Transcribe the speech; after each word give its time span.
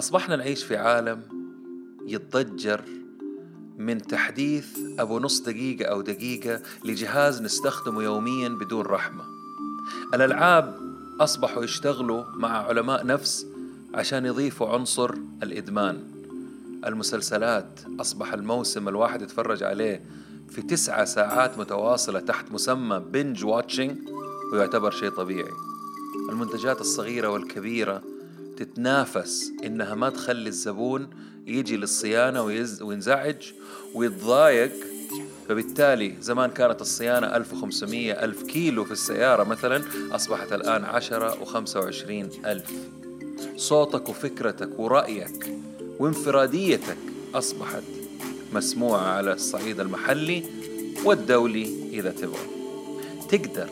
أصبحنا 0.00 0.36
نعيش 0.36 0.64
في 0.64 0.76
عالم 0.76 1.22
يتضجر 2.06 2.84
من 3.78 4.02
تحديث 4.02 4.78
أبو 4.98 5.18
نص 5.18 5.40
دقيقة 5.40 5.84
أو 5.84 6.00
دقيقة 6.00 6.60
لجهاز 6.84 7.42
نستخدمه 7.42 8.02
يوميا 8.02 8.48
بدون 8.48 8.86
رحمة. 8.86 9.24
الألعاب 10.14 10.78
أصبحوا 11.20 11.64
يشتغلوا 11.64 12.24
مع 12.34 12.48
علماء 12.48 13.06
نفس 13.06 13.46
عشان 13.94 14.26
يضيفوا 14.26 14.68
عنصر 14.68 15.14
الإدمان. 15.42 16.02
المسلسلات 16.86 17.80
أصبح 18.00 18.32
الموسم 18.32 18.88
الواحد 18.88 19.22
يتفرج 19.22 19.62
عليه 19.62 20.04
في 20.48 20.62
تسعة 20.62 21.04
ساعات 21.04 21.58
متواصلة 21.58 22.20
تحت 22.20 22.52
مسمى 22.52 23.02
بنج 23.12 23.44
واتشنج 23.44 23.98
ويعتبر 24.52 24.90
شيء 24.90 25.10
طبيعي. 25.10 25.52
المنتجات 26.30 26.80
الصغيرة 26.80 27.28
والكبيرة 27.28 28.02
تتنافس 28.60 29.52
إنها 29.64 29.94
ما 29.94 30.10
تخلي 30.10 30.48
الزبون 30.48 31.10
يجي 31.46 31.76
للصيانة 31.76 32.42
وينزعج 32.80 33.52
ويتضايق. 33.94 34.72
فبالتالي 35.48 36.14
زمان 36.20 36.50
كانت 36.50 36.80
الصيانة 36.80 37.26
1500 37.26 38.24
ألف 38.24 38.42
كيلو 38.42 38.84
في 38.84 38.90
السيارة 38.90 39.44
مثلا 39.44 39.82
أصبحت 40.12 40.52
الآن 40.52 40.84
10 40.84 41.44
و25 41.44 42.46
ألف. 42.46 42.70
صوتك 43.56 44.08
وفكرتك 44.08 44.78
ورأيك 44.78 45.56
وانفراديتك 45.98 46.98
أصبحت 47.34 47.82
مسموعة 48.52 49.00
على 49.00 49.32
الصعيد 49.32 49.80
المحلي 49.80 50.44
والدولي 51.04 51.90
إذا 51.92 52.10
تبغى. 52.10 52.46
تقدر 53.28 53.68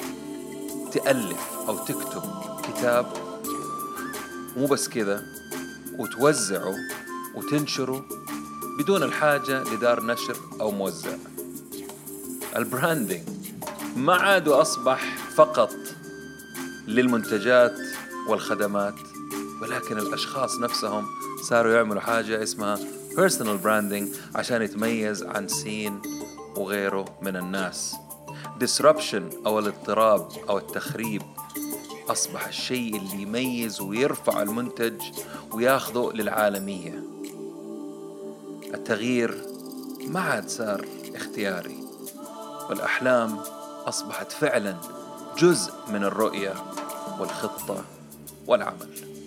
تألف 0.92 1.50
أو 1.68 1.78
تكتب 1.78 2.22
كتاب 2.62 3.27
مو 4.58 4.66
بس 4.66 4.88
كذا 4.88 5.22
وتوزعه 5.98 6.74
وتنشره 7.34 8.04
بدون 8.78 9.02
الحاجة 9.02 9.62
لدار 9.62 10.06
نشر 10.06 10.36
أو 10.60 10.70
موزع. 10.70 11.16
البراندنج 12.56 13.22
ما 13.96 14.14
عاد 14.14 14.48
أصبح 14.48 15.16
فقط 15.34 15.74
للمنتجات 16.86 17.78
والخدمات 18.28 18.94
ولكن 19.62 19.98
الأشخاص 19.98 20.58
نفسهم 20.58 21.06
صاروا 21.42 21.72
يعملوا 21.72 22.00
حاجة 22.00 22.42
اسمها 22.42 22.76
personal 23.16 23.64
branding 23.64 24.36
عشان 24.36 24.62
يتميز 24.62 25.22
عن 25.22 25.48
سين 25.48 26.02
وغيره 26.56 27.04
من 27.22 27.36
الناس. 27.36 27.94
disruption 28.64 29.46
أو 29.46 29.58
الاضطراب 29.58 30.28
أو 30.48 30.58
التخريب 30.58 31.22
أصبح 32.10 32.46
الشيء 32.46 32.96
اللي 32.96 33.22
يميز 33.22 33.80
ويرفع 33.80 34.42
المنتج 34.42 35.02
وياخذه 35.52 36.12
للعالمية. 36.14 37.02
التغيير 38.74 39.44
ما 40.06 40.20
عاد 40.20 40.48
صار 40.48 40.86
اختياري 41.14 41.78
والأحلام 42.70 43.38
أصبحت 43.86 44.32
فعلا 44.32 44.76
جزء 45.38 45.72
من 45.88 46.04
الرؤية 46.04 46.54
والخطة 47.20 47.84
والعمل. 48.46 49.18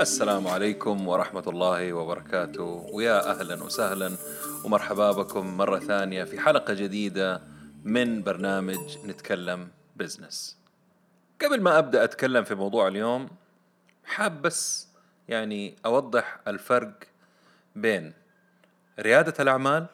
السلام 0.00 0.46
عليكم 0.46 1.08
ورحمة 1.08 1.44
الله 1.46 1.92
وبركاته. 1.92 2.86
ويا 2.92 3.30
أهلا 3.30 3.62
وسهلا 3.62 4.12
ومرحبا 4.64 5.12
بكم 5.12 5.56
مرة 5.56 5.78
ثانية 5.78 6.24
في 6.24 6.40
حلقة 6.40 6.74
جديدة 6.74 7.42
من 7.84 8.22
برنامج 8.22 8.98
نتكلم 9.06 9.68
بزنس. 9.96 10.59
قبل 11.42 11.60
ما 11.60 11.78
أبدأ 11.78 12.04
أتكلم 12.04 12.44
في 12.44 12.54
موضوع 12.54 12.88
اليوم 12.88 13.28
حاب 14.04 14.42
بس 14.42 14.88
يعني 15.28 15.76
أوضح 15.86 16.38
الفرق 16.48 16.92
بين 17.76 18.12
ريادة 18.98 19.34
الأعمال 19.40 19.86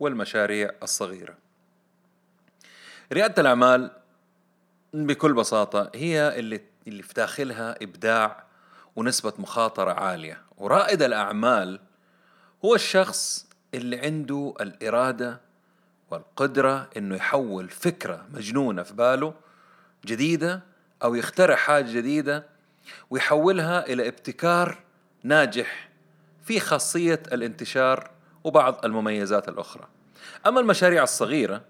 والمشاريع 0.00 0.70
الصغيرة. 0.82 1.34
ريادة 3.12 3.42
الأعمال 3.42 3.90
بكل 4.94 5.34
بساطة 5.34 5.90
هي 5.94 6.38
اللي 6.38 6.60
اللي 6.86 7.02
في 7.02 7.14
داخلها 7.14 7.82
إبداع 7.82 8.44
ونسبة 8.96 9.32
مخاطرة 9.38 9.92
عالية. 9.92 10.42
ورائد 10.56 11.02
الأعمال 11.02 11.80
هو 12.64 12.74
الشخص 12.74 13.46
اللي 13.74 13.98
عنده 14.00 14.54
الإرادة 14.60 15.40
والقدرة 16.10 16.90
إنه 16.96 17.16
يحول 17.16 17.68
فكرة 17.68 18.26
مجنونة 18.32 18.82
في 18.82 18.94
باله 18.94 19.34
جديدة 20.06 20.75
أو 21.02 21.14
يخترع 21.14 21.56
حاجة 21.56 21.92
جديدة 21.92 22.46
ويحولها 23.10 23.86
إلى 23.86 24.08
ابتكار 24.08 24.78
ناجح 25.22 25.88
في 26.44 26.60
خاصية 26.60 27.22
الانتشار 27.32 28.10
وبعض 28.44 28.84
المميزات 28.84 29.48
الأخرى. 29.48 29.88
أما 30.46 30.60
المشاريع 30.60 31.02
الصغيرة 31.02 31.62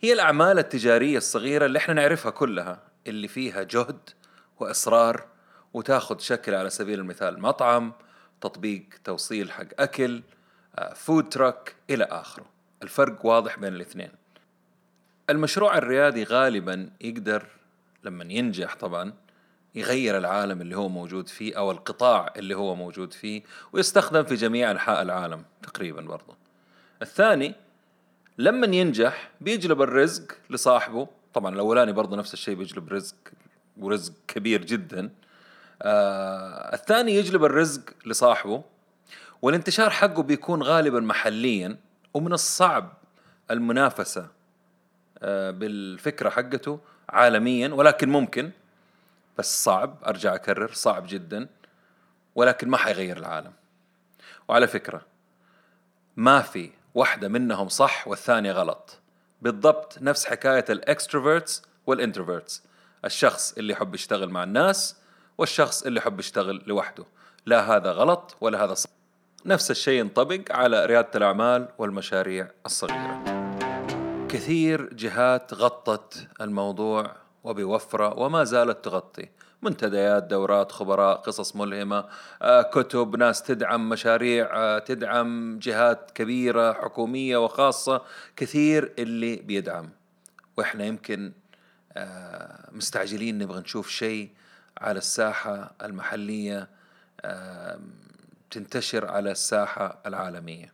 هي 0.00 0.12
الأعمال 0.12 0.58
التجارية 0.58 1.18
الصغيرة 1.18 1.66
اللي 1.66 1.78
إحنا 1.78 1.94
نعرفها 1.94 2.30
كلها 2.30 2.82
اللي 3.06 3.28
فيها 3.28 3.62
جهد 3.62 3.98
وإصرار 4.60 5.26
وتاخذ 5.74 6.18
شكل 6.18 6.54
على 6.54 6.70
سبيل 6.70 7.00
المثال 7.00 7.40
مطعم 7.40 7.92
تطبيق 8.40 8.84
توصيل 9.04 9.52
حق 9.52 9.66
أكل 9.78 10.22
فود 10.94 11.28
تراك 11.28 11.74
إلى 11.90 12.04
آخره. 12.04 12.46
الفرق 12.82 13.26
واضح 13.26 13.58
بين 13.58 13.74
الاثنين. 13.74 14.10
المشروع 15.30 15.78
الريادي 15.78 16.24
غالبا 16.24 16.90
يقدر 17.00 17.46
لما 18.04 18.24
ينجح 18.24 18.76
طبعا 18.76 19.12
يغير 19.74 20.18
العالم 20.18 20.60
اللي 20.60 20.76
هو 20.76 20.88
موجود 20.88 21.28
فيه 21.28 21.58
أو 21.58 21.70
القطاع 21.70 22.32
اللي 22.36 22.56
هو 22.56 22.74
موجود 22.74 23.12
فيه 23.12 23.42
ويستخدم 23.72 24.24
في 24.24 24.34
جميع 24.34 24.70
أنحاء 24.70 25.02
العالم 25.02 25.44
تقريبا 25.62 26.00
برضه 26.00 26.36
الثاني 27.02 27.54
لما 28.38 28.66
ينجح 28.66 29.30
بيجلب 29.40 29.82
الرزق 29.82 30.32
لصاحبه. 30.50 31.08
طبعا 31.34 31.54
الأولاني 31.54 31.92
برضه 31.92 32.16
نفس 32.16 32.34
الشيء 32.34 32.54
بيجلب 32.54 32.92
رزق 32.92 33.16
ورزق 33.76 34.12
كبير 34.28 34.64
جدا. 34.64 35.10
آه 35.82 36.74
الثاني 36.74 37.14
يجلب 37.14 37.44
الرزق 37.44 37.82
لصاحبه 38.06 38.62
والانتشار 39.42 39.90
حقه 39.90 40.22
بيكون 40.22 40.62
غالبا 40.62 41.00
محليا 41.00 41.76
ومن 42.14 42.32
الصعب 42.32 42.92
المنافسة 43.50 44.28
آه 45.18 45.50
بالفكرة 45.50 46.30
حقته 46.30 46.80
عالميا 47.14 47.68
ولكن 47.68 48.08
ممكن 48.08 48.50
بس 49.38 49.64
صعب 49.64 49.96
أرجع 50.06 50.34
أكرر 50.34 50.72
صعب 50.72 51.04
جدا 51.06 51.48
ولكن 52.34 52.68
ما 52.68 52.76
حيغير 52.76 53.16
العالم. 53.16 53.52
وعلى 54.48 54.66
فكرة 54.66 55.02
ما 56.16 56.40
في 56.40 56.70
واحدة 56.94 57.28
منهم 57.28 57.68
صح 57.68 58.08
والثانية 58.08 58.52
غلط. 58.52 58.98
بالضبط 59.42 59.98
نفس 60.02 60.26
حكاية 60.26 60.64
ال 60.70 60.78
extroverts 60.78 61.62
وال 61.86 61.98
introverts. 61.98 62.62
الشخص 63.04 63.52
اللي 63.52 63.72
يحب 63.72 63.94
يشتغل 63.94 64.28
مع 64.28 64.42
الناس 64.42 64.96
والشخص 65.38 65.82
اللي 65.82 66.00
يحب 66.00 66.20
يشتغل 66.20 66.62
لوحده. 66.66 67.04
لا 67.46 67.76
هذا 67.76 67.92
غلط 67.92 68.36
ولا 68.40 68.64
هذا 68.64 68.74
صح. 68.74 68.90
نفس 69.46 69.70
الشيء 69.70 70.00
ينطبق 70.00 70.40
على 70.50 70.86
ريادة 70.86 71.10
الأعمال 71.14 71.68
والمشاريع 71.78 72.50
الصغيرة. 72.66 73.43
كثير 74.34 74.94
جهات 74.94 75.54
غطت 75.54 76.28
الموضوع 76.40 77.16
وبوفرة 77.44 78.18
وما 78.18 78.44
زالت 78.44 78.84
تغطي. 78.84 79.28
منتديات 79.62 80.22
دورات 80.22 80.72
خبراء 80.72 81.16
قصص 81.16 81.56
ملهمة 81.56 82.08
آه، 82.42 82.62
كتب 82.62 83.16
ناس 83.16 83.42
تدعم 83.42 83.88
مشاريع 83.88 84.56
آه، 84.56 84.78
تدعم 84.78 85.58
جهات 85.58 86.10
كبيرة 86.10 86.72
حكومية 86.72 87.36
وخاصة 87.44 88.02
كثير 88.36 88.92
اللي 88.98 89.36
بيدعم. 89.36 89.90
وإحنا 90.56 90.84
يمكن 90.84 91.32
آه، 91.92 92.70
مستعجلين 92.72 93.38
نبغى 93.38 93.60
نشوف 93.60 93.88
شيء 93.90 94.30
على 94.78 94.98
الساحة 94.98 95.74
المحلية 95.82 96.68
تنتشر 98.50 99.06
على 99.10 99.30
الساحة 99.30 99.98
العالمية. 100.06 100.73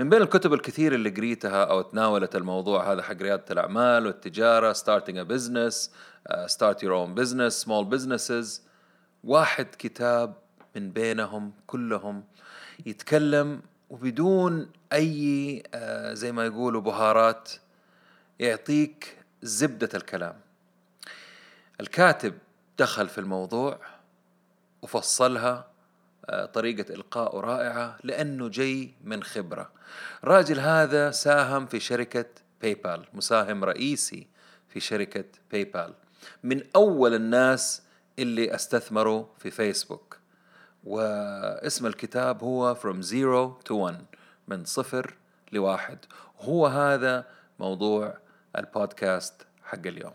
من 0.00 0.08
بين 0.08 0.22
الكتب 0.22 0.52
الكثير 0.52 0.94
اللي 0.94 1.10
قريتها 1.10 1.64
أو 1.64 1.82
تناولت 1.82 2.36
الموضوع 2.36 2.92
هذا 2.92 3.02
حق 3.02 3.16
الأعمال 3.50 4.06
والتجارة 4.06 4.72
starting 4.72 5.16
a 5.18 5.24
business 5.24 5.90
uh, 6.30 6.46
start 6.46 6.82
your 6.82 6.92
own 6.92 7.14
business 7.14 7.64
small 7.66 7.84
businesses 7.84 8.60
واحد 9.24 9.66
كتاب 9.78 10.34
من 10.76 10.90
بينهم 10.90 11.52
كلهم 11.66 12.24
يتكلم 12.86 13.62
وبدون 13.90 14.70
أي 14.92 15.62
uh, 15.62 15.78
زي 16.12 16.32
ما 16.32 16.46
يقولوا 16.46 16.80
بهارات 16.80 17.52
يعطيك 18.38 19.16
زبدة 19.42 19.90
الكلام. 19.94 20.40
الكاتب 21.80 22.34
دخل 22.78 23.08
في 23.08 23.18
الموضوع 23.18 23.78
وفصلها 24.82 25.69
طريقة 26.54 26.94
إلقاء 26.94 27.36
رائعة 27.40 27.96
لأنه 28.04 28.48
جاي 28.48 28.94
من 29.04 29.22
خبرة. 29.22 29.70
راجل 30.24 30.60
هذا 30.60 31.10
ساهم 31.10 31.66
في 31.66 31.80
شركة 31.80 32.26
باي 32.62 32.74
بال 32.74 33.04
مساهم 33.14 33.64
رئيسي 33.64 34.26
في 34.68 34.80
شركة 34.80 35.24
باي 35.52 35.64
بال 35.64 35.94
من 36.44 36.62
أول 36.76 37.14
الناس 37.14 37.82
اللي 38.18 38.54
استثمروا 38.54 39.24
في 39.38 39.50
فيسبوك 39.50 40.16
واسم 40.84 41.86
الكتاب 41.86 42.42
هو 42.42 42.74
From 42.74 43.02
Zero 43.02 43.68
to 43.68 43.90
One 43.90 44.16
من 44.48 44.64
صفر 44.64 45.14
لواحد. 45.52 45.98
هو 46.40 46.66
هذا 46.66 47.26
موضوع 47.58 48.18
البودكاست 48.58 49.46
حق 49.64 49.86
اليوم. 49.86 50.14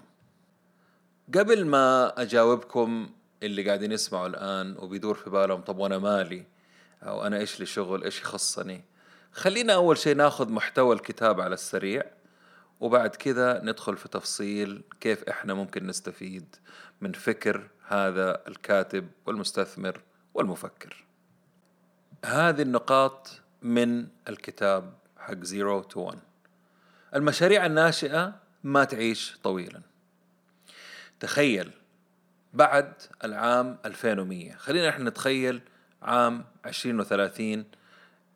قبل 1.35 1.65
ما 1.65 2.13
أجاوبكم 2.21 3.09
اللي 3.45 3.63
قاعدين 3.63 3.91
يسمعوا 3.91 4.27
الآن 4.27 4.75
وبيدور 4.77 5.15
في 5.15 5.29
بالهم 5.29 5.61
طب 5.61 5.77
وأنا 5.77 5.97
مالي؟ 5.97 6.45
أو 7.03 7.27
أنا 7.27 7.37
إيش 7.37 7.59
لي 7.59 7.65
شغل؟ 7.65 8.03
إيش 8.03 8.21
يخصني؟ 8.21 8.83
خلينا 9.31 9.73
أول 9.73 9.97
شيء 9.97 10.15
ناخذ 10.15 10.51
محتوى 10.51 10.95
الكتاب 10.95 11.41
على 11.41 11.53
السريع 11.53 12.03
وبعد 12.79 13.15
كذا 13.15 13.61
ندخل 13.63 13.97
في 13.97 14.09
تفصيل 14.09 14.83
كيف 14.99 15.23
إحنا 15.23 15.53
ممكن 15.53 15.87
نستفيد 15.87 16.55
من 17.01 17.11
فكر 17.11 17.69
هذا 17.87 18.47
الكاتب 18.47 19.07
والمستثمر 19.25 20.01
والمفكر. 20.33 21.05
هذه 22.25 22.61
النقاط 22.61 23.41
من 23.61 24.07
الكتاب 24.29 24.93
حق 25.17 25.43
Zero 25.43 25.81
to 25.81 25.99
One 25.99 26.19
المشاريع 27.15 27.65
الناشئة 27.65 28.35
ما 28.63 28.83
تعيش 28.83 29.37
طويلا. 29.43 29.81
تخيل 31.19 31.71
بعد 32.55 32.93
العام 33.23 33.77
2100 33.85 34.55
خلينا 34.55 34.89
إحنا 34.89 35.09
نتخيل 35.09 35.61
عام 36.01 36.45
2030 36.65 37.65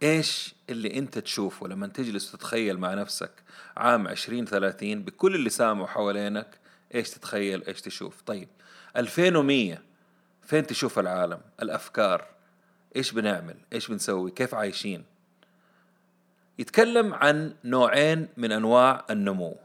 إيش 0.04 0.56
اللي 0.70 0.98
أنت 0.98 1.20
تشوفه 1.20 1.68
لما 1.68 1.88
تجلس 1.88 2.34
وتتخيل 2.34 2.78
مع 2.78 2.94
نفسك 2.94 3.32
عام 3.78 4.08
2030 4.08 5.04
بكل 5.04 5.36
اللي 5.36 5.50
سامعه 5.50 5.88
حوالينك 5.88 6.60
إيش 6.96 7.10
تتخيل 7.10 7.64
إيش 7.68 7.82
تشوف؟ 7.82 8.22
طيب 8.22 8.48
2100 8.98 9.78
فين 10.44 10.68
تشوف 10.68 11.00
العالم؟ 11.00 11.40
الأفكار. 11.62 12.26
إيش 12.96 13.12
بنعمل؟ 13.12 13.56
إيش 13.74 13.88
بنسوي؟ 13.88 14.32
كيف 14.32 14.56
عايشين؟ 14.56 15.04
يتكلم 16.60 17.14
عن 17.14 17.56
نوعين 17.64 18.28
من 18.38 18.52
أنواع 18.52 19.06
النمو. 19.10 19.56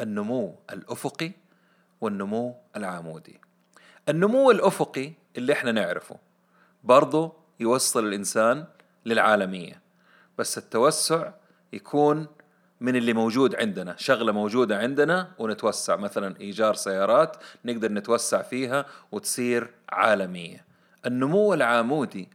النمو 0.00 0.54
الأفقي 0.72 1.32
والنمو 2.00 2.56
العمودي. 2.76 3.40
النمو 4.08 4.50
الأفقي 4.50 5.12
اللي 5.36 5.52
إحنا 5.52 5.72
نعرفه 5.72 6.16
برضه 6.84 7.32
يوصل 7.60 8.06
الإنسان 8.08 8.66
للعالمية. 9.06 9.82
بس 10.38 10.58
التوسع 10.58 11.32
يكون 11.72 12.26
من 12.80 12.96
اللي 12.96 13.12
موجود 13.12 13.54
عندنا 13.54 13.96
شغلة 13.98 14.32
موجودة 14.32 14.78
عندنا 14.78 15.30
ونتوسع. 15.38 15.96
مثلا 15.96 16.40
إيجار 16.40 16.74
سيارات 16.74 17.36
نقدر 17.64 17.92
نتوسع 17.92 18.42
فيها 18.42 18.86
وتصير 19.12 19.70
عالمية. 19.88 20.64
النمو 21.06 21.54
العامودي 21.54 22.28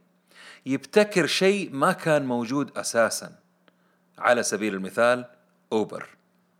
يبتكر 0.66 1.26
شيء 1.26 1.70
ما 1.72 1.92
كان 1.92 2.26
موجود 2.26 2.78
أساسا. 2.78 3.32
على 4.18 4.42
سبيل 4.42 4.74
المثال 4.74 5.24
أوبر. 5.72 6.08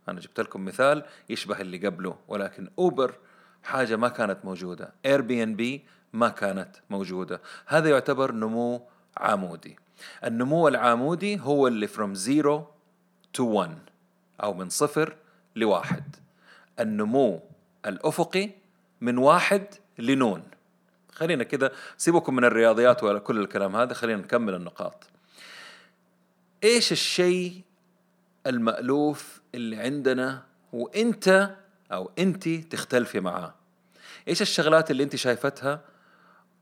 أنا 0.08 0.20
جبت 0.20 0.40
لكم 0.40 0.64
مثال 0.64 1.04
يشبه 1.28 1.60
اللي 1.60 1.86
قبله 1.86 2.18
ولكن 2.28 2.70
أوبر 2.78 3.14
حاجة 3.62 3.96
ما 3.96 4.08
كانت 4.08 4.44
موجودة. 4.44 4.92
اير 5.06 5.20
بي 5.20 5.42
ان 5.42 5.56
بي 5.56 5.84
ما 6.12 6.28
كانت 6.28 6.76
موجودة. 6.90 7.40
هذا 7.66 7.90
يعتبر 7.90 8.32
نمو 8.32 8.82
عامودي 9.16 9.76
النمو 10.24 10.68
العامودي 10.68 11.40
هو 11.40 11.66
اللي 11.66 11.88
from 11.88 12.14
zero 12.14 12.62
to 13.38 13.44
one 13.44 13.90
أو 14.42 14.54
من 14.54 14.68
صفر 14.68 15.16
لواحد. 15.56 16.16
النمو 16.80 17.40
الأفقي 17.86 18.50
من 19.00 19.18
واحد 19.18 19.66
لنون. 19.98 20.42
خلينا 21.12 21.44
كده 21.44 21.72
سيبكم 21.96 22.36
من 22.36 22.44
الرياضيات 22.44 23.02
ولا 23.02 23.18
كل 23.18 23.40
الكلام 23.40 23.76
هذا 23.76 23.94
خلينا 23.94 24.22
نكمل 24.22 24.54
النقاط. 24.54 25.04
إيش 26.64 26.92
الشيء 26.92 27.62
المألوف 28.46 29.40
اللي 29.54 29.76
عندنا؟ 29.76 30.42
وإنت 30.72 31.56
أو 31.92 32.10
انت 32.18 32.48
تختلفي 32.48 33.20
معاه 33.20 33.54
إيش 34.28 34.42
الشغلات 34.42 34.90
اللي 34.90 35.02
انت 35.02 35.16
شايفتها 35.16 35.80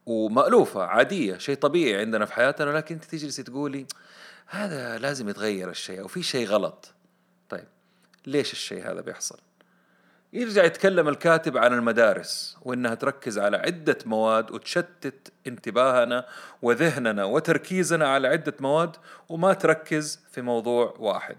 ومألوفة 0.07 0.83
عادية 0.83 1.39
شيء 1.39 1.57
طبيعي 1.57 2.01
عندنا 2.01 2.25
في 2.25 2.33
حياتنا 2.33 2.71
لكن 2.71 2.95
انت 2.95 3.05
تجلسي 3.05 3.43
تقولي 3.43 3.87
هذا 4.47 4.99
لازم 4.99 5.29
يتغير 5.29 5.71
الشيء 5.71 6.01
أو 6.01 6.09
في 6.09 6.23
شيء 6.23 6.47
غلط 6.47 6.95
طيب 7.49 7.69
ليش 8.27 8.53
الشيء 8.53 8.91
هذا 8.91 9.01
بيحصل 9.01 9.39
يرجع 10.33 10.65
يتكلم 10.65 11.09
الكاتب 11.09 11.57
عن 11.57 11.73
المدارس 11.73 12.57
وإنها 12.63 12.95
تركز 12.95 13.39
على 13.39 13.57
عدة 13.57 13.99
مواد 14.07 14.51
وتشتت 14.51 15.33
انتباهنا 15.47 16.27
وذهننا 16.63 17.25
وتركيزنا 17.25 18.09
على 18.09 18.29
عدة 18.29 18.55
مواد 18.61 18.97
وما 19.29 19.53
تركز 19.53 20.21
في 20.31 20.43
موضوع 20.43 20.95
واحد. 20.99 21.37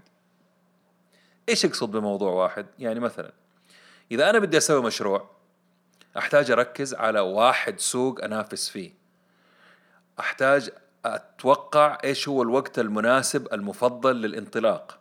إيش 1.49 1.63
يقصد 1.63 1.91
بموضوع 1.91 2.31
واحد؟ 2.31 2.65
يعني 2.79 2.99
مثلا 2.99 3.31
إذا 4.11 4.29
أنا 4.29 4.39
بدي 4.39 4.57
أسوي 4.57 4.81
مشروع 4.81 5.29
أحتاج 6.17 6.51
أركز 6.51 6.93
على 6.93 7.19
واحد 7.19 7.79
سوق 7.79 8.23
أنافس 8.23 8.69
فيه. 8.69 8.93
أحتاج 10.19 10.69
أتوقع 11.05 11.97
إيش 12.03 12.27
هو 12.27 12.41
الوقت 12.43 12.79
المناسب 12.79 13.53
المفضل 13.53 14.15
للانطلاق. 14.21 14.99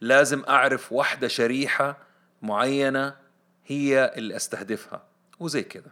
لازم 0.00 0.44
أعرف 0.48 0.92
واحدة 0.92 1.28
شريحة 1.28 1.96
معينة 2.42 3.14
هي 3.66 4.12
اللي 4.16 4.36
أستهدفها 4.36 5.02
وزي 5.40 5.62
كذا 5.62 5.90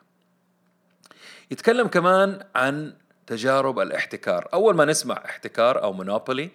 يتكلم 1.50 1.88
كمان 1.88 2.44
عن 2.54 2.94
تجارب 3.26 3.78
الاحتكار 3.78 4.48
أول 4.54 4.76
ما 4.76 4.84
نسمع 4.84 5.22
احتكار 5.24 5.82
أو 5.82 5.92
مونوبولي 5.92 6.50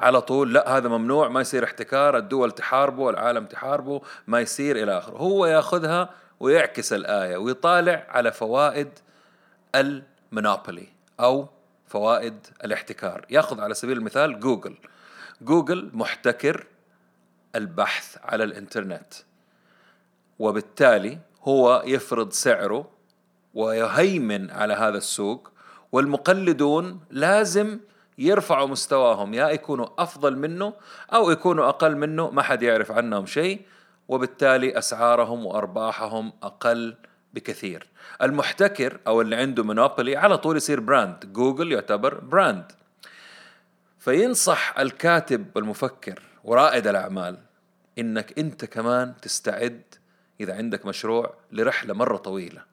على 0.00 0.20
طول 0.20 0.54
لا 0.54 0.76
هذا 0.76 0.88
ممنوع 0.88 1.28
ما 1.28 1.40
يصير 1.40 1.64
احتكار 1.64 2.16
الدول 2.16 2.50
تحاربه 2.50 3.10
العالم 3.10 3.46
تحاربه 3.46 4.02
ما 4.26 4.40
يصير 4.40 4.82
إلى 4.82 4.98
آخره. 4.98 5.16
هو 5.16 5.46
ياخذها 5.46 6.10
ويعكس 6.40 6.92
الآية 6.92 7.36
ويطالع 7.36 8.06
على 8.08 8.32
فوائد 8.32 8.88
المونوبولي 9.74 10.88
أو 11.20 11.48
فوائد 11.86 12.46
الاحتكار. 12.64 13.26
ياخذ 13.30 13.60
على 13.60 13.74
سبيل 13.74 13.98
المثال 13.98 14.40
جوجل. 14.40 14.76
جوجل 15.40 15.90
محتكر 15.92 16.66
البحث 17.56 18.16
على 18.22 18.44
الإنترنت 18.44 19.14
وبالتالي 20.38 21.18
هو 21.42 21.82
يفرض 21.86 22.32
سعره 22.32 22.90
ويهيمن 23.54 24.50
على 24.50 24.74
هذا 24.74 24.98
السوق 24.98 25.50
والمقلدون 25.92 27.00
لازم 27.10 27.78
يرفعوا 28.20 28.66
مستواهم 28.66 29.34
يا 29.34 29.48
يكونوا 29.48 29.86
أفضل 29.98 30.36
منه 30.36 30.72
أو 31.12 31.30
يكونوا 31.30 31.68
أقل 31.68 31.96
منه 31.96 32.30
ما 32.30 32.42
حد 32.42 32.62
يعرف 32.62 32.92
عنهم 32.92 33.26
شيء. 33.26 33.60
وبالتالي 34.08 34.78
أسعارهم 34.78 35.46
وأرباحهم 35.46 36.32
أقل 36.42 36.96
بكثير. 37.34 37.86
المحتكر 38.22 39.00
أو 39.06 39.20
اللي 39.20 39.36
عنده 39.36 39.64
monopoly 39.64 40.16
على 40.16 40.38
طول 40.38 40.56
يصير 40.56 40.80
brand 40.80 41.32
جوجل 41.32 41.72
يعتبر 41.72 42.14
brand 42.14 42.72
فينصح 43.98 44.78
الكاتب 44.78 45.46
والمفكر 45.54 46.22
ورائد 46.44 46.86
الأعمال 46.86 47.38
إنك 47.98 48.38
أنت 48.38 48.64
كمان 48.64 49.14
تستعد 49.22 49.82
إذا 50.40 50.56
عندك 50.56 50.86
مشروع 50.86 51.34
لرحلة 51.52 51.94
مرة 51.94 52.16
طويلة. 52.16 52.69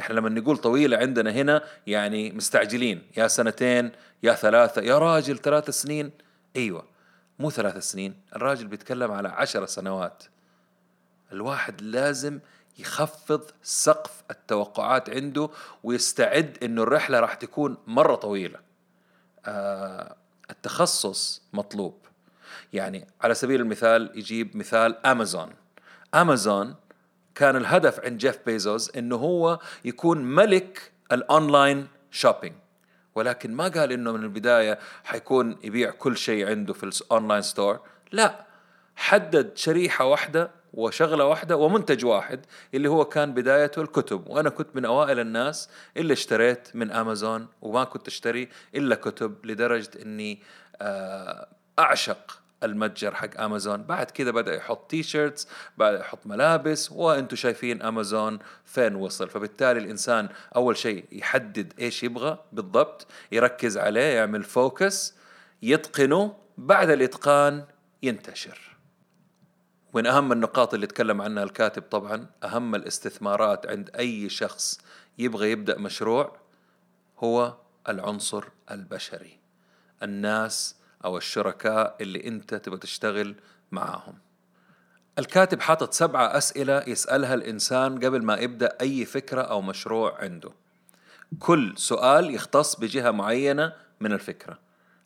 إحنا 0.00 0.14
لما 0.14 0.28
نقول 0.28 0.56
طويلة 0.56 0.96
عندنا 0.96 1.30
هنا 1.30 1.62
يعني 1.86 2.32
مستعجلين 2.32 3.02
يا 3.16 3.28
سنتين 3.28 3.92
يا 4.22 4.34
ثلاثة 4.34 4.82
يا 4.82 4.98
راجل 4.98 5.38
ثلاث 5.38 5.70
سنين. 5.70 6.10
أيوه 6.56 6.84
مو 7.38 7.50
ثلاث 7.50 7.78
سنين 7.78 8.14
الراجل 8.36 8.66
بيتكلم 8.66 9.12
على 9.12 9.28
عشر 9.28 9.66
سنوات. 9.66 10.22
الواحد 11.32 11.82
لازم 11.82 12.40
يخفض 12.78 13.50
سقف 13.62 14.22
التوقعات 14.30 15.10
عنده 15.10 15.48
ويستعد 15.82 16.58
إنه 16.62 16.82
الرحلة 16.82 17.20
راح 17.20 17.34
تكون 17.34 17.76
مرة 17.86 18.14
طويلة. 18.14 18.58
آه 19.46 20.16
التخصص 20.50 21.42
مطلوب. 21.52 21.98
يعني 22.72 23.06
على 23.20 23.34
سبيل 23.34 23.60
المثال 23.60 24.10
يجيب 24.14 24.56
مثال 24.56 25.06
امازون 25.06 25.50
امازون 26.14 26.74
كان 27.34 27.56
الهدف 27.56 28.00
عند 28.00 28.18
جيف 28.18 28.38
بيزوس 28.46 28.96
إنه 28.96 29.16
هو 29.16 29.58
يكون 29.84 30.24
ملك 30.24 30.92
ال 31.12 31.23
online 31.23 31.86
shopping 32.10 32.54
ولكن 33.14 33.54
ما 33.54 33.68
قال 33.68 33.92
إنه 33.92 34.12
من 34.12 34.22
البداية 34.22 34.78
حيكون 35.04 35.58
يبيع 35.64 35.90
كل 35.90 36.16
شيء 36.16 36.48
عنده 36.48 36.72
في 36.72 36.82
ال 36.84 36.92
online 36.92 37.42
store 37.42 37.80
لا 38.12 38.46
حدد 38.96 39.56
شريحة 39.56 40.04
واحدة 40.04 40.50
وشغلة 40.74 41.24
واحدة 41.24 41.56
ومنتج 41.56 42.04
واحد 42.04 42.46
اللي 42.74 42.88
هو 42.88 43.04
كان 43.04 43.34
بدايته 43.34 43.82
الكتب. 43.82 44.26
وأنا 44.26 44.50
كنت 44.50 44.76
من 44.76 44.84
أوائل 44.84 45.20
الناس 45.20 45.70
اللي 45.96 46.12
اشتريت 46.12 46.68
من 46.74 46.90
امازون 46.90 47.48
وما 47.62 47.84
كنت 47.84 48.08
أشتري 48.08 48.48
إلا 48.74 48.94
كتب 48.94 49.46
لدرجة 49.46 49.90
إني 50.02 50.42
آه، 50.82 51.48
أعشق 51.78 52.41
المتجر 52.62 53.14
حق 53.14 53.40
امازون 53.40 53.82
بعد 53.82 54.10
كذا 54.10 54.30
بدأ 54.30 54.54
يحط 54.54 54.90
T-shirts 54.90 55.48
بدا 55.78 56.00
يحط 56.00 56.26
ملابس 56.26 56.92
وأنتم 56.92 57.36
شايفين 57.36 57.82
امازون 57.82 58.38
فين 58.64 58.94
وصل. 58.94 59.30
فبالتالي 59.30 59.78
الإنسان 59.78 60.28
أول 60.56 60.76
شيء 60.76 61.04
يحدد 61.12 61.72
إيش 61.78 62.02
يبغى 62.02 62.38
بالضبط 62.52 63.06
يركز 63.32 63.78
عليه 63.78 64.00
يعمل 64.00 64.42
focus 64.42 65.14
يتقنه 65.62 66.36
بعد 66.58 66.90
الإتقان 66.90 67.64
ينتشر. 68.02 68.76
من 69.94 70.06
أهم 70.06 70.32
النقاط 70.32 70.74
اللي 70.74 70.86
تكلم 70.86 71.22
عنها 71.22 71.44
الكاتب 71.44 71.82
طبعا 71.82 72.26
أهم 72.44 72.74
الاستثمارات 72.74 73.66
عند 73.66 73.90
أي 73.98 74.28
شخص 74.28 74.80
يبغى 75.18 75.50
يبدأ 75.50 75.78
مشروع 75.78 76.36
هو 77.18 77.56
العنصر 77.88 78.44
البشري. 78.70 79.38
الناس 80.02 80.76
أو 81.04 81.16
الشركاء 81.16 81.96
اللي 82.00 82.26
أنت 82.28 82.54
تبغى 82.54 82.78
تشتغل 82.78 83.34
معاهم 83.72 84.14
الكاتب 85.18 85.60
حاطط 85.60 85.92
سبعة 85.92 86.36
أسئلة 86.38 86.84
يسألها 86.86 87.34
الإنسان 87.34 87.98
قبل 87.98 88.22
ما 88.22 88.34
يبدأ 88.36 88.76
أي 88.80 89.04
فكرة 89.04 89.42
أو 89.42 89.62
مشروع 89.62 90.18
عنده 90.20 90.50
كل 91.38 91.74
سؤال 91.76 92.34
يختص 92.34 92.76
بجهة 92.76 93.10
معينة 93.10 93.72
من 94.00 94.12
الفكرة 94.12 94.58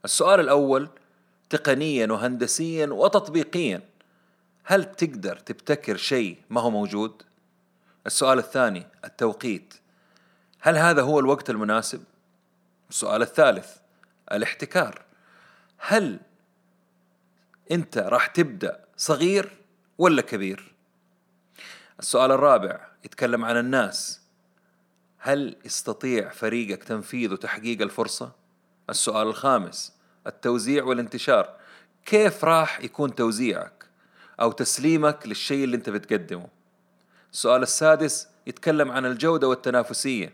السؤال 0.04 0.40
الأول 0.40 0.88
تقنيا 1.50 2.06
وهندسيا 2.06 2.86
وتطبيقيا 2.86 3.82
هل 4.64 4.84
تقدر 4.84 5.36
تبتكر 5.36 5.96
شيء 5.96 6.38
ما 6.50 6.60
هو 6.60 6.70
موجود؟ 6.70 7.22
السؤال 8.06 8.38
الثاني 8.38 8.86
التوقيت 9.04 9.74
هل 10.60 10.76
هذا 10.76 11.02
هو 11.02 11.20
الوقت 11.20 11.50
المناسب؟ 11.50 12.04
السؤال 12.90 13.22
الثالث 13.22 13.76
الاحتكار 14.32 15.05
هل 15.78 16.20
انت 17.70 17.98
راح 17.98 18.26
تبدأ 18.26 18.84
صغير 18.96 19.50
ولا 19.98 20.22
كبير؟ 20.22 20.74
السؤال 21.98 22.32
الرابع 22.32 22.86
يتكلم 23.04 23.44
عن 23.44 23.56
الناس. 23.56 24.20
هل 25.18 25.56
يستطيع 25.64 26.28
فريقك 26.28 26.84
تنفيذ 26.84 27.32
وتحقيق 27.32 27.82
الفرصة؟ 27.82 28.32
السؤال 28.90 29.26
الخامس 29.28 29.92
التوزيع 30.26 30.84
والانتشار. 30.84 31.56
كيف 32.04 32.44
راح 32.44 32.80
يكون 32.80 33.14
توزيعك 33.14 33.86
أو 34.40 34.52
تسليمك 34.52 35.26
للشيء 35.26 35.64
اللي 35.64 35.76
انت 35.76 35.90
بتقدمه؟ 35.90 36.48
السؤال 37.32 37.62
السادس 37.62 38.28
يتكلم 38.46 38.90
عن 38.90 39.06
الجودة 39.06 39.48
والتنافسية. 39.48 40.32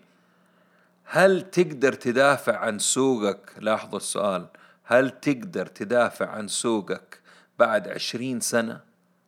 هل 1.04 1.50
تقدر 1.50 1.92
تدافع 1.92 2.56
عن 2.56 2.78
سوقك؟ 2.78 3.52
لاحظوا 3.58 3.96
السؤال. 3.96 4.46
هل 4.92 5.10
تقدر 5.10 5.66
تدافع 5.66 6.30
عن 6.30 6.48
سوقك 6.48 7.20
بعد 7.58 7.88
عشرين 7.88 8.40
سنة؟ 8.40 8.80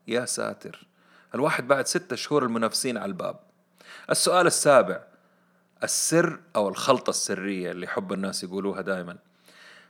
يا 0.09 0.25
ساتر. 0.25 0.87
الواحد 1.35 1.69
بعد 1.69 1.87
ستة 1.87 2.17
شهور 2.17 2.43
المنافسين 2.43 2.97
على 2.97 3.07
الباب. 3.07 3.37
السؤال 4.11 4.47
السابع 4.47 5.01
السر 5.83 6.41
أو 6.57 6.69
الخلطة 6.69 7.11
السرية 7.11 7.71
اللي 7.71 7.87
يحب 7.87 8.13
الناس 8.13 8.45
يقولوها 8.45 8.81
دائما 8.81 9.17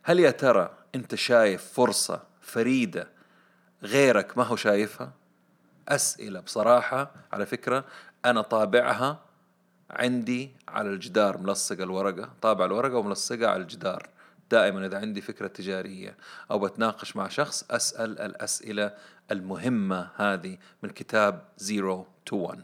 هل 0.02 0.20
يا 0.20 0.30
ترى 0.30 0.70
أنت 0.94 1.14
شايف 1.14 1.72
فرصة 1.72 2.22
فريدة 2.40 3.08
غيرك 3.82 4.38
ما 4.38 4.44
هو 4.44 4.56
شايفها؟ 4.56 5.12
أسئلة 5.88 6.40
بصراحة 6.40 7.10
على 7.32 7.46
فكرة 7.46 7.84
أنا 8.24 8.42
طابعها 8.42 9.20
عندي 9.90 10.50
على 10.68 10.88
الجدار 10.88 11.38
ملصق 11.38 11.80
الورقة 11.80 12.30
طابع 12.42 12.64
الورقة 12.64 12.96
وملصقها 12.96 13.48
على 13.48 13.62
الجدار. 13.62 14.13
دائما 14.50 14.86
إذا 14.86 14.98
عندي 14.98 15.20
فكرة 15.20 15.46
تجارية 15.46 16.16
أو 16.50 16.58
بتناقش 16.58 17.16
مع 17.16 17.28
شخص 17.28 17.64
أسأل 17.70 18.20
الأسئلة 18.20 18.94
المهمة 19.30 20.10
هذه 20.16 20.58
من 20.82 20.90
كتاب 20.90 21.42
Zero 21.58 22.06
to 22.26 22.36
1 22.36 22.62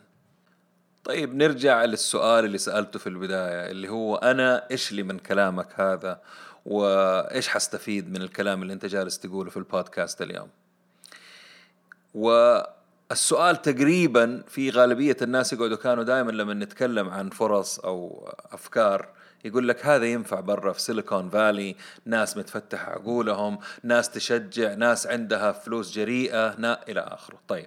طيب 1.05 1.35
نرجع 1.35 1.85
للسؤال 1.85 2.45
اللي 2.45 2.59
سألته 2.59 2.99
في 2.99 3.07
البداية 3.07 3.71
اللي 3.71 3.89
هو 3.89 4.17
أنا 4.17 4.67
إيش 4.71 4.93
لي 4.93 5.03
من 5.03 5.19
كلامك 5.19 5.81
هذا؟ 5.81 6.21
وإيش 6.67 7.49
حستفيد 7.49 8.13
من 8.13 8.23
الكلام 8.23 8.63
اللي 8.63 8.73
أنت 8.73 8.87
جالس 8.87 9.19
تقوله 9.19 9.51
في 9.51 9.57
البودكاست 9.57 10.23
اليوم؟ 10.23 10.49
والسؤال 12.15 13.63
تقريبا 13.63 14.43
في 14.49 14.71
غالبية 14.71 15.17
الناس 15.23 15.53
يقعدوا 15.53 15.77
كانوا 15.77 16.05
دائما 16.05 16.31
لما 16.31 16.55
نتكلم 16.55 17.09
عن 17.09 17.31
فرص 17.31 17.79
أو 17.79 18.29
أفكار 18.53 19.09
يقول 19.45 19.69
لك 19.69 19.87
هذا 19.87 20.07
ينفع 20.07 20.41
برا 20.41 20.73
في 20.73 20.81
سيليكون 20.81 21.31
فالي 21.31 21.77
ناس 22.05 22.37
متفتحة 22.37 22.93
عقولهم 22.93 23.59
ناس 23.83 24.11
تشجع 24.11 24.75
ناس 24.75 25.07
عندها 25.07 25.53
فلوس 25.53 25.93
جريئة 25.93 26.55
نا 26.59 26.89
إلى 26.89 27.01
آخره. 27.01 27.39
طيب. 27.49 27.67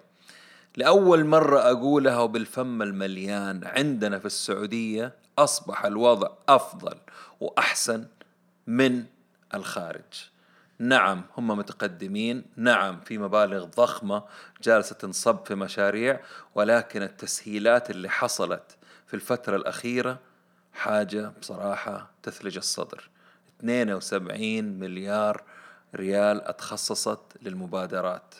لأول 0.77 1.25
مرة 1.25 1.59
أقولها 1.59 2.19
وبالفم 2.19 2.81
المليان 2.81 3.61
عندنا 3.65 4.19
في 4.19 4.25
السعودية 4.25 5.13
أصبح 5.37 5.85
الوضع 5.85 6.29
أفضل 6.49 6.97
وأحسن 7.39 8.05
من 8.67 9.03
الخارج. 9.53 10.29
نعم 10.79 11.23
هم 11.37 11.47
متقدمين. 11.47 12.45
نعم 12.55 12.99
في 12.99 13.17
مبالغ 13.17 13.65
ضخمة 13.65 14.23
جالسة 14.63 14.95
تنصب 14.95 15.45
في 15.45 15.55
مشاريع 15.55 16.19
ولكن 16.55 17.01
التسهيلات 17.01 17.89
اللي 17.89 18.09
حصلت 18.09 18.77
في 19.07 19.13
الفترة 19.13 19.55
الأخيرة 19.55 20.19
حاجة 20.73 21.33
بصراحة 21.41 22.11
تثلج 22.23 22.57
الصدر. 22.57 23.09
72 23.59 24.63
مليار 24.63 25.43
ريال 25.95 26.41
اتخصصت 26.41 27.19
للمبادرات 27.41 28.35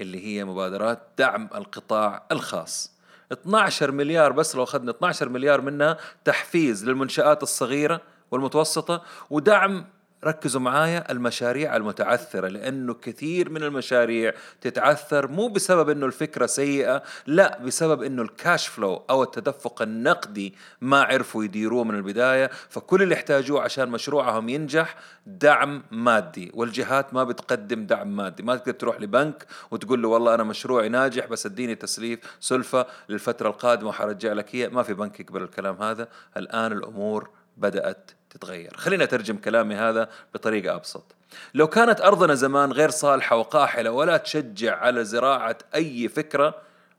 اللي 0.00 0.26
هي 0.26 0.44
مبادرات 0.44 1.02
دعم 1.18 1.48
القطاع 1.54 2.26
الخاص. 2.32 2.92
12 3.32 3.90
مليار 3.90 4.32
بس 4.32 4.56
لو 4.56 4.62
أخذنا 4.62 4.90
12 4.90 5.28
مليار 5.28 5.60
منها 5.60 5.98
تحفيز 6.24 6.84
للمنشآت 6.84 7.42
الصغيرة 7.42 8.00
والمتوسطة 8.30 9.02
ودعم 9.30 9.84
ركزوا 10.24 10.60
معايا 10.60 11.12
المشاريع 11.12 11.76
المتعثرة 11.76 12.48
لأنه 12.48 12.94
كثير 12.94 13.50
من 13.50 13.62
المشاريع 13.62 14.32
تتعثر 14.60 15.28
مو 15.28 15.48
بسبب 15.48 15.88
أنه 15.88 16.06
الفكرة 16.06 16.46
سيئة 16.46 17.02
لا 17.26 17.58
بسبب 17.58 18.02
أنه 18.02 18.22
الكاش 18.22 18.68
فلو 18.68 19.02
أو 19.10 19.22
التدفق 19.22 19.82
النقدي 19.82 20.54
ما 20.80 21.02
عرفوا 21.02 21.44
يديروه 21.44 21.84
من 21.84 21.94
البداية. 21.94 22.50
فكل 22.68 23.02
اللي 23.02 23.14
يحتاجوه 23.14 23.62
عشان 23.62 23.88
مشروعهم 23.88 24.48
ينجح 24.48 24.96
دعم 25.26 25.82
مادي 25.90 26.50
والجهات 26.54 27.14
ما 27.14 27.24
بتقدم 27.24 27.86
دعم 27.86 28.16
مادي. 28.16 28.42
ما 28.42 28.56
تقدر 28.56 28.72
تروح 28.72 29.00
لبنك 29.00 29.46
وتقول 29.70 30.02
له 30.02 30.08
والله 30.08 30.34
أنا 30.34 30.44
مشروعي 30.44 30.88
ناجح 30.88 31.26
بس 31.26 31.46
أديني 31.46 31.74
تسليف 31.74 32.18
سلفة 32.40 32.86
للفترة 33.08 33.48
القادمة 33.48 33.88
وحرجع 33.88 34.32
لك 34.32 34.56
هي. 34.56 34.68
ما 34.68 34.82
في 34.82 34.94
بنك 34.94 35.20
يقبل 35.20 35.42
الكلام 35.42 35.82
هذا. 35.82 36.08
الآن 36.36 36.72
الأمور 36.72 37.30
بدأت 37.56 38.10
تتغير. 38.30 38.76
خلينا 38.76 39.04
أترجم 39.04 39.36
كلامي 39.36 39.74
هذا 39.74 40.08
بطريقة 40.34 40.74
أبسط. 40.74 41.14
لو 41.54 41.66
كانت 41.66 42.00
أرضنا 42.00 42.34
زمان 42.34 42.72
غير 42.72 42.90
صالحة 42.90 43.36
وقاحلة 43.36 43.90
ولا 43.90 44.16
تشجع 44.16 44.76
على 44.76 45.04
زراعة 45.04 45.58
أي 45.74 46.08
فكرة 46.08 46.54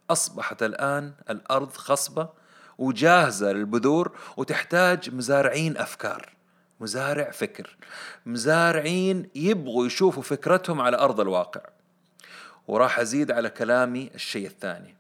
أصبحت 0.10 0.64
الآن 0.64 1.14
الأرض 1.30 1.72
خصبة 1.72 2.30
وجاهزة 2.78 3.52
للبذور 3.52 4.12
وتحتاج 4.38 5.16
مزارعين 5.16 5.78
أفكار 5.78 6.30
مزارع 6.80 7.32
فكر 7.32 7.76
مزارعين 8.26 9.30
يبغوا 9.36 9.86
يشوفوا 9.86 10.24
فكرتهم 10.24 10.82
على 10.82 10.98
أرض 10.98 11.20
الواقع. 11.20 11.62
وراح 12.68 13.00
أزيد 13.00 13.32
على 13.32 13.50
كلامي 13.50 14.12
الشيء 14.16 14.48
الثاني. 14.48 14.96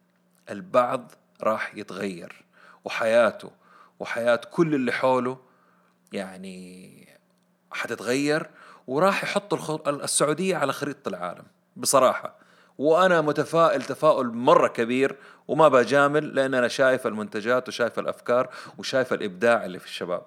البعض 0.49 1.11
راح 1.43 1.75
يتغير 1.75 2.43
وحياته 2.85 3.51
وحياة 3.99 4.41
كل 4.51 4.75
اللي 4.75 4.91
حوله 4.91 5.37
يعني 6.13 7.07
حتتغير 7.71 8.49
وراح 8.87 9.23
يحط 9.23 9.53
السعودية 9.87 10.57
على 10.57 10.73
خريطة 10.73 11.09
العالم 11.09 11.43
بصراحة. 11.75 12.35
وأنا 12.77 13.21
متفائل 13.21 13.83
تفاؤل 13.83 14.27
مرة 14.27 14.67
كبير 14.67 15.15
وما 15.47 15.67
بجامل 15.67 16.35
لأن 16.35 16.53
أنا 16.53 16.67
شايف 16.67 17.07
المنتجات 17.07 17.67
وشايف 17.67 17.99
الأفكار 17.99 18.49
وشايف 18.77 19.13
الإبداع 19.13 19.65
اللي 19.65 19.79
في 19.79 19.85
الشباب. 19.85 20.25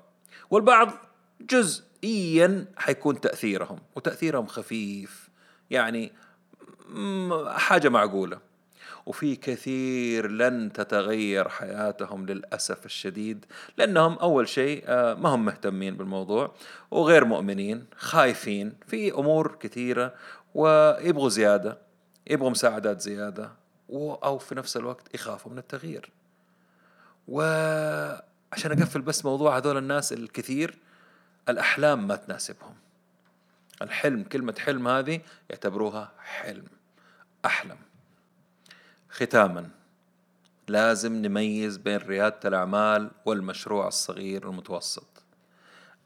والبعض 0.50 0.92
جزئيا 1.40 2.66
حيكون 2.76 3.20
تأثيرهم 3.20 3.78
وتأثيرهم 3.96 4.46
خفيف 4.46 5.28
يعني 5.70 6.12
حاجة 7.46 7.88
معقولة. 7.88 8.51
وفي 9.06 9.36
كثير 9.36 10.30
لن 10.30 10.72
تتغير 10.72 11.48
حياتهم 11.48 12.26
للأسف 12.26 12.86
الشديد 12.86 13.44
لأنهم 13.78 14.18
أول 14.18 14.48
شيء 14.48 14.84
آه، 14.86 15.14
ما 15.14 15.28
هم 15.28 15.44
مهتمين 15.44 15.96
بالموضوع 15.96 16.54
وغير 16.90 17.24
مؤمنين 17.24 17.84
خايفين 17.96 18.72
في 18.86 19.12
أمور 19.12 19.56
كثيرة 19.60 20.14
ويبغوا 20.54 21.28
زيادة 21.28 21.78
يبغوا 22.26 22.50
مساعدات 22.50 23.00
زيادة 23.00 23.50
أو 24.24 24.38
في 24.38 24.54
نفس 24.54 24.76
الوقت 24.76 25.14
يخافوا 25.14 25.52
من 25.52 25.58
التغيير. 25.58 26.10
وعشان 27.28 28.22
أقفل 28.72 29.00
بس 29.00 29.24
موضوع 29.24 29.56
هذول 29.56 29.76
الناس 29.76 30.12
الكثير 30.12 30.78
الأحلام 31.48 32.06
ما 32.06 32.16
تناسبهم. 32.16 32.74
الحلم 33.82 34.22
كلمة 34.22 34.54
حلم 34.58 34.88
هذه 34.88 35.20
يعتبروها 35.50 36.12
حلم 36.18 36.66
أحلم. 37.44 37.76
ختاما 39.12 39.68
لازم 40.68 41.12
نميز 41.12 41.76
بين 41.76 41.96
ريادة 41.96 42.40
الأعمال 42.44 43.10
والمشروع 43.24 43.88
الصغير 43.88 44.48
المتوسط. 44.48 45.22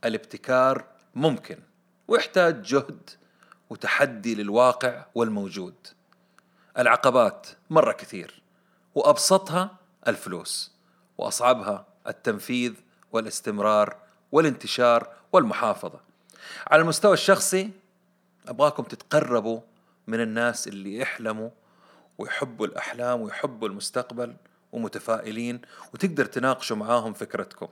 الابتكار 0.04 0.84
ممكن 1.14 1.58
ويحتاج 2.08 2.62
جهد 2.62 3.10
وتحدي 3.70 4.34
للواقع 4.34 5.04
والموجود. 5.14 5.74
العقبات 6.78 7.46
مرة 7.70 7.92
كثير 7.92 8.42
وأبسطها 8.94 9.76
الفلوس 10.08 10.72
وأصعبها 11.18 11.86
التنفيذ 12.06 12.74
والاستمرار 13.12 13.96
والانتشار 14.32 15.08
والمحافظة. 15.32 16.00
على 16.70 16.82
المستوى 16.82 17.12
الشخصي 17.12 17.70
أبغاكم 18.48 18.82
تتقربوا 18.82 19.60
من 20.06 20.20
الناس 20.20 20.68
اللي 20.68 20.98
يحلموا 20.98 21.50
ويحبوا 22.18 22.66
الأحلام 22.66 23.20
ويحبوا 23.20 23.68
المستقبل 23.68 24.36
ومتفائلين 24.72 25.60
وتقدر 25.94 26.24
تناقشوا 26.24 26.76
معاهم 26.76 27.12
فكرتكم. 27.12 27.68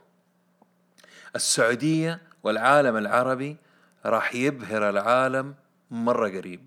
السعودية 1.35 2.21
والعالم 2.43 2.97
العربي 2.97 3.57
راح 4.05 4.35
يبهر 4.35 4.89
العالم 4.89 5.55
مرة 5.91 6.29
قريب. 6.29 6.65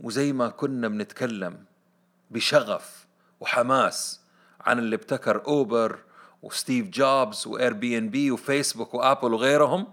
وزي 0.00 0.32
ما 0.32 0.48
كنا 0.48 0.88
بنتكلم 0.88 1.64
بشغف 2.30 3.06
وحماس 3.40 4.20
عن 4.60 4.78
اللي 4.78 4.96
ابتكر 4.96 5.46
أوبر 5.46 5.98
وستيف 6.42 6.88
جوبز 6.88 7.46
واير 7.46 7.72
بي 7.72 7.98
ان 7.98 8.10
بي 8.10 8.30
وفيسبوك 8.30 8.94
وآبل 8.94 9.34
وغيرهم 9.34 9.92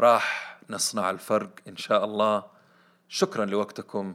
راح 0.00 0.58
نصنع 0.70 1.10
الفرق 1.10 1.50
إن 1.68 1.76
شاء 1.76 2.04
الله. 2.04 2.44
شكرا 3.08 3.44
لوقتكم. 3.44 4.14